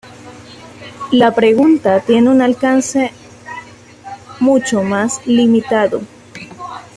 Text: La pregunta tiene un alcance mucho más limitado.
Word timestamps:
La 1.11 1.29
pregunta 1.35 1.99
tiene 1.99 2.31
un 2.31 2.41
alcance 2.41 3.11
mucho 4.39 4.81
más 4.81 5.19
limitado. 5.27 6.01